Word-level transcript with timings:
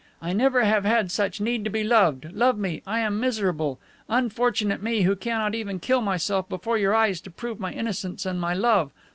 I 0.19 0.33
never 0.33 0.63
have 0.63 0.83
had 0.83 1.11
such 1.11 1.39
need 1.39 1.63
to 1.63 1.69
be 1.69 1.83
loved. 1.83 2.31
Love 2.33 2.57
me! 2.57 2.81
I 2.87 3.01
am 3.01 3.19
miserable. 3.19 3.77
Unfortunate 4.09 4.81
me, 4.81 5.03
who 5.03 5.15
cannot 5.15 5.53
even 5.53 5.77
kill 5.79 6.01
myself 6.01 6.49
before 6.49 6.79
your 6.79 6.95
eyes 6.95 7.21
to 7.21 7.29
prove 7.29 7.59
my 7.59 7.71
innocence 7.71 8.25
and 8.25 8.41
my 8.41 8.55
love. 8.55 8.89